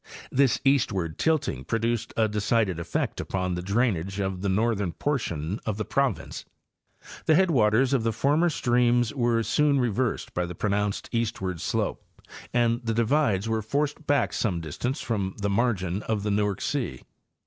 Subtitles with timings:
[0.31, 5.77] This eastward tilting produced a decided effect upon the drainage of the northern portion of
[5.77, 6.43] the province.
[7.27, 12.03] 'The headwaters of the former streams were soon re versed by the pronounced eastward slope
[12.51, 17.03] and the divides were forced back some distance from the margin of the Newark 'sea.